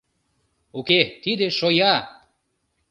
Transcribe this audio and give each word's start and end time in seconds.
—Уке, 0.79 1.01
тиде 1.23 1.47
шоя! 1.57 1.95